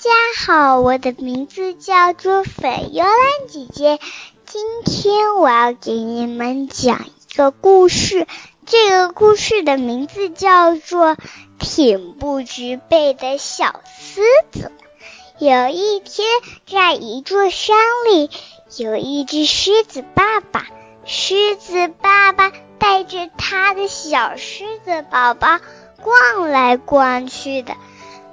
[0.00, 0.08] 家
[0.46, 3.98] 好，我的名字叫做粉幽兰姐姐。
[4.46, 8.26] 今天我要给你们讲一个故事，
[8.64, 11.16] 这个故事的名字叫做
[11.58, 14.72] 《挺不直背的小狮子》。
[15.38, 16.26] 有一天，
[16.66, 17.76] 在一座山
[18.10, 18.30] 里，
[18.78, 20.66] 有一只狮子爸爸。
[21.04, 25.60] 狮子爸爸带着他的小狮子宝宝
[26.00, 27.74] 逛来逛去的。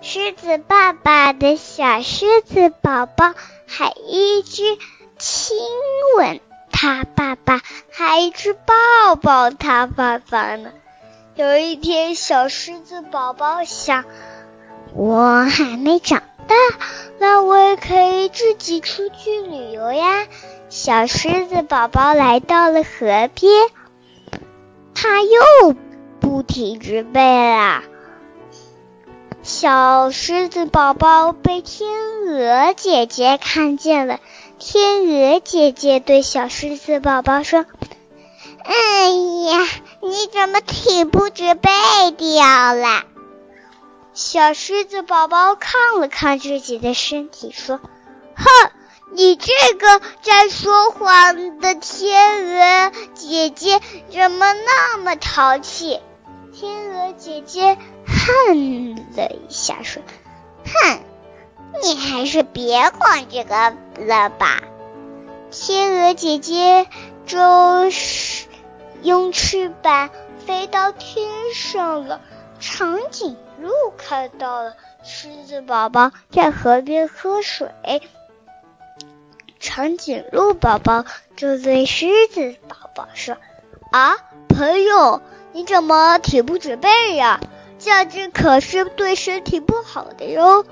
[0.09, 3.33] 狮子爸爸的小狮子宝宝
[3.67, 4.63] 还一直
[5.19, 5.57] 亲
[6.15, 6.39] 吻
[6.71, 7.59] 他爸爸，
[7.91, 10.71] 还一直抱抱他爸爸呢。
[11.35, 14.05] 有一天，小狮子宝宝想
[14.95, 16.55] ：“我还没长大，
[17.19, 20.25] 那我也可以自己出去旅游呀。”
[20.71, 23.51] 小狮子宝宝来到了河边，
[24.95, 25.75] 他又
[26.21, 27.83] 不挺直背了。
[29.47, 31.89] 小狮子宝宝被天
[32.25, 34.19] 鹅姐姐看见了，
[34.59, 37.65] 天鹅姐姐对小狮子宝宝说
[38.65, 39.65] ：“哎呀，
[40.01, 41.71] 你怎么挺不直背
[42.17, 43.05] 掉了？”
[44.13, 47.79] 小狮子宝宝看了看自己的身体，说
[48.35, 48.71] ：“哼，
[49.13, 53.79] 你这个在说谎的天鹅姐姐
[54.11, 56.01] 怎么那么淘气？”
[56.51, 57.77] 天鹅姐姐。
[58.27, 60.03] 哼了一下，说
[60.67, 60.99] ：“哼，
[61.81, 64.61] 你还是别管这个了吧。”
[65.49, 66.87] 天鹅姐姐
[67.25, 68.47] 就是
[69.01, 70.09] 用翅膀
[70.45, 72.19] 飞到天上了。
[72.59, 77.69] 长颈鹿看到了狮子宝宝在河边喝水，
[79.59, 83.37] 长颈鹿宝宝就对狮子宝宝说
[83.91, 84.17] ：“啊，
[84.49, 85.21] 朋友，
[85.53, 87.39] 你怎么挺不直背呀？”
[87.79, 90.65] 这样子可是对身体不好的哟。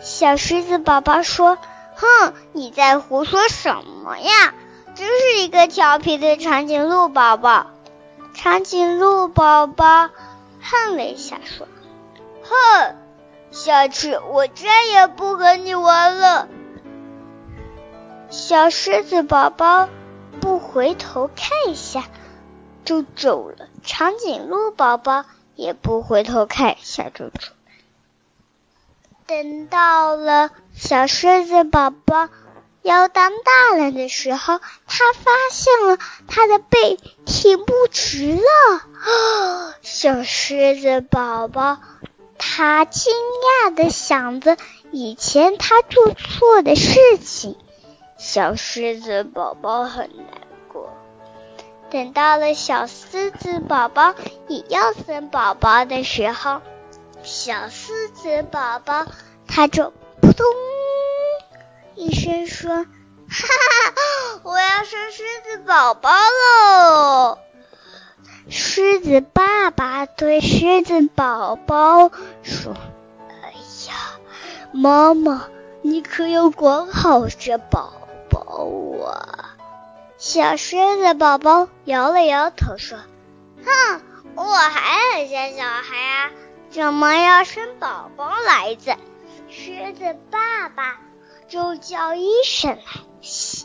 [0.00, 1.58] 小狮子宝宝说
[1.94, 4.54] ：“哼，你在胡说什么呀？
[4.94, 7.66] 真是一个调皮的长颈鹿宝宝。”
[8.34, 10.10] 长颈鹿宝宝
[10.60, 11.66] 哼了一下说
[12.42, 12.96] ：“哼，
[13.50, 16.48] 下次我再也不和你玩了。”
[18.30, 19.88] 小狮子宝宝
[20.40, 22.04] 不回头看一下
[22.84, 23.66] 就走了。
[23.82, 25.24] 长颈鹿宝宝。
[25.54, 27.52] 也不回头看小猪猪。
[29.26, 32.28] 等到了小狮子宝宝
[32.82, 39.74] 要当大人的时候，他发现了他的背挺不直了。
[39.82, 41.78] 小狮子宝宝
[42.38, 43.14] 他惊
[43.64, 44.56] 讶的想着
[44.90, 47.56] 以前他做错的事情。
[48.18, 50.41] 小狮子宝宝很难。
[51.92, 54.14] 等到了小狮子宝宝
[54.48, 56.62] 也要生宝宝的时候，
[57.22, 59.06] 小狮子宝宝
[59.46, 59.92] 它就
[60.22, 60.46] 扑通
[61.94, 62.70] 一声说
[63.28, 63.46] ：“哈
[63.92, 67.36] 哈，我要生狮子宝宝喽！”
[68.48, 72.10] 狮子爸爸对狮子宝宝
[72.42, 72.74] 说
[73.44, 73.52] ：“哎
[73.86, 74.18] 呀，
[74.72, 75.44] 妈妈，
[75.82, 77.92] 你可要管好这宝
[78.30, 78.40] 宝
[79.06, 79.40] 啊！”
[80.24, 82.96] 小狮子宝宝摇了摇头说
[83.66, 84.02] ：“哼，
[84.36, 86.30] 我还很像小孩啊，
[86.70, 88.96] 怎么要生宝宝来着？”
[89.50, 91.00] 狮子爸爸
[91.48, 92.82] 就叫医生来，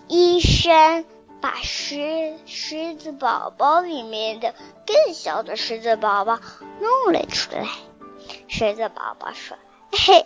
[0.07, 1.05] 医生
[1.41, 4.55] 把狮狮子宝宝里面的
[4.87, 6.39] 更小的狮子宝宝
[6.79, 7.67] 弄了出来。
[8.47, 9.55] 狮子宝宝说
[9.93, 10.25] ：“嘿，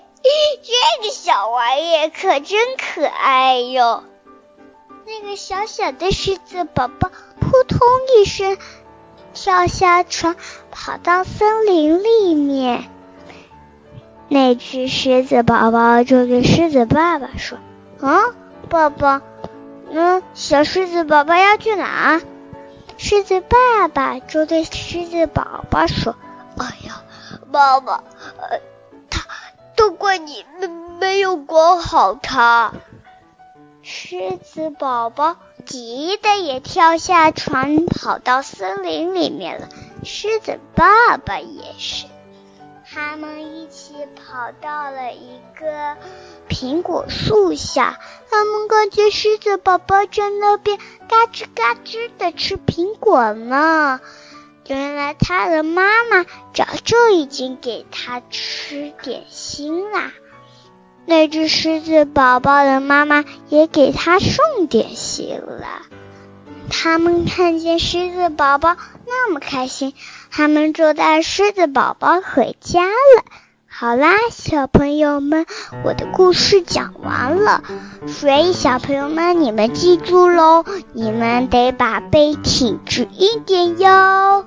[0.63, 4.05] 这个小玩意可真可爱哟。”
[5.05, 7.79] 那个小小的狮子宝宝扑通
[8.17, 8.57] 一声
[9.33, 10.35] 跳下床，
[10.69, 12.89] 跑到森林里面。
[14.27, 17.57] 那只狮子宝宝就对狮子爸爸说
[17.99, 18.21] ：“啊，
[18.69, 19.21] 爸爸，
[19.89, 22.21] 嗯，小狮子宝宝要去哪？”
[22.97, 26.15] 狮子爸爸就对狮子宝宝说
[26.57, 27.03] ：“哎呀，
[27.51, 28.03] 爸爸，
[28.37, 28.59] 呃，
[29.09, 29.25] 他
[29.75, 32.73] 都怪你没没有管好他。”
[33.93, 35.35] 狮子宝宝
[35.65, 39.67] 急得也跳下床，跑到森林里面了。
[40.05, 42.05] 狮子爸爸也是，
[42.89, 45.97] 他们一起跑到了一个
[46.47, 47.99] 苹果树下。
[48.29, 50.77] 他们看见狮子宝宝在那边
[51.09, 53.99] 嘎吱嘎吱的吃苹果呢。
[54.67, 56.23] 原来他的妈妈
[56.53, 60.13] 早就已经给他吃点心啦。
[61.05, 65.65] 那只狮子宝宝的妈妈也给他送点心了。
[66.69, 69.93] 他们看见狮子宝宝那么开心，
[70.29, 73.25] 他们就带狮子宝宝回家了。
[73.67, 75.45] 好啦，小朋友们，
[75.83, 77.63] 我的故事讲完了，
[78.07, 80.63] 所以小朋友们，你们记住喽，
[80.93, 84.45] 你们得把背挺直一点哟。